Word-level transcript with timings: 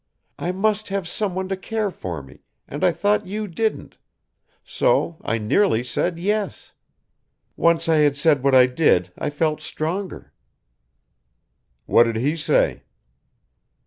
I 0.39 0.51
must 0.51 0.89
have 0.89 1.07
someone 1.07 1.47
to 1.49 1.55
care 1.55 1.91
for 1.91 2.23
me 2.23 2.39
and 2.67 2.83
I 2.83 2.91
thought 2.91 3.27
you 3.27 3.47
didn't 3.47 3.97
so 4.63 5.17
I 5.23 5.37
nearly 5.37 5.83
said 5.83 6.17
'yes.' 6.17 6.71
Once 7.55 7.87
I 7.87 7.97
had 7.97 8.17
said 8.17 8.43
what 8.43 8.55
I 8.55 8.65
did 8.65 9.13
I 9.19 9.29
felt 9.29 9.61
stronger." 9.61 10.33
"What 11.85 12.05
did 12.05 12.15
he 12.15 12.35
say?" 12.35 12.81